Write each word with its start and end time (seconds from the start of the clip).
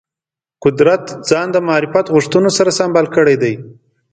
قدرت 0.63 1.03
ځان 1.29 1.47
د 1.53 1.57
معرفت 1.67 2.05
غوښتنو 2.15 2.49
سره 2.57 2.75
سمبال 2.79 3.05
کړی 3.15 3.35
دی 3.43 3.53